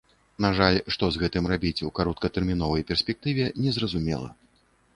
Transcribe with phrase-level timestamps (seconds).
[0.45, 4.35] На жаль, што з гэтым рабіць у кароткатэрміновай перспектыве, незразумела.